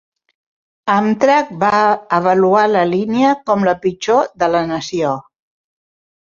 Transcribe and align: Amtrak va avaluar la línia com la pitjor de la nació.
Amtrak 0.93 1.51
va 1.63 1.81
avaluar 2.19 2.63
la 2.71 2.81
línia 2.95 3.35
com 3.51 3.67
la 3.69 3.77
pitjor 3.85 4.27
de 4.45 4.51
la 4.57 4.65
nació. 4.73 5.13